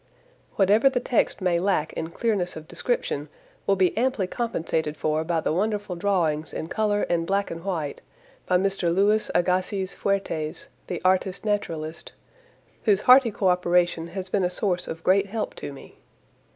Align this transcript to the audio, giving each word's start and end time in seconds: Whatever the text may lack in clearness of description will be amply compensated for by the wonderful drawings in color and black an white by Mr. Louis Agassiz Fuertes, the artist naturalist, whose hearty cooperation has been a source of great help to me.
Whatever 0.55 0.89
the 0.89 0.99
text 0.99 1.41
may 1.41 1.59
lack 1.59 1.93
in 1.93 2.09
clearness 2.09 2.55
of 2.55 2.67
description 2.67 3.29
will 3.67 3.75
be 3.75 3.95
amply 3.95 4.25
compensated 4.25 4.97
for 4.97 5.23
by 5.23 5.41
the 5.41 5.53
wonderful 5.53 5.95
drawings 5.95 6.53
in 6.53 6.69
color 6.69 7.03
and 7.03 7.27
black 7.27 7.51
an 7.51 7.63
white 7.63 8.01
by 8.47 8.57
Mr. 8.57 8.91
Louis 8.91 9.29
Agassiz 9.35 9.93
Fuertes, 9.93 10.69
the 10.87 11.03
artist 11.05 11.45
naturalist, 11.45 12.13
whose 12.85 13.01
hearty 13.01 13.29
cooperation 13.29 14.07
has 14.07 14.27
been 14.27 14.43
a 14.43 14.49
source 14.49 14.87
of 14.87 15.03
great 15.03 15.27
help 15.27 15.53
to 15.57 15.71
me. 15.71 15.99